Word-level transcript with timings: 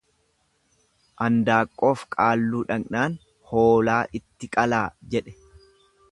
Andaaqqoof 1.25 2.05
qaalluu 2.15 2.61
dhaqnaan 2.71 3.17
hoolaa 3.51 4.01
itti 4.21 4.49
qalaa 4.57 4.83
jedhe. 5.15 5.35